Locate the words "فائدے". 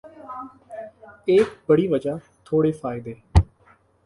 2.81-3.13